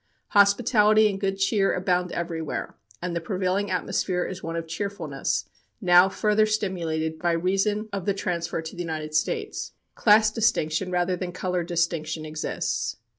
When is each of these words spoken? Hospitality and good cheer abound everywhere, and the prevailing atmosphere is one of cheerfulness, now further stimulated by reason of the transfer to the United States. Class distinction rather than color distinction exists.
Hospitality 0.29 1.07
and 1.07 1.19
good 1.21 1.37
cheer 1.37 1.75
abound 1.75 2.11
everywhere, 2.11 2.75
and 3.03 3.15
the 3.15 3.21
prevailing 3.21 3.69
atmosphere 3.69 4.25
is 4.25 4.41
one 4.41 4.55
of 4.55 4.65
cheerfulness, 4.67 5.45
now 5.79 6.09
further 6.09 6.47
stimulated 6.47 7.19
by 7.19 7.33
reason 7.33 7.87
of 7.93 8.07
the 8.07 8.13
transfer 8.15 8.63
to 8.63 8.75
the 8.75 8.81
United 8.81 9.13
States. 9.13 9.73
Class 9.93 10.31
distinction 10.31 10.89
rather 10.89 11.15
than 11.15 11.31
color 11.31 11.63
distinction 11.63 12.25
exists. 12.25 12.97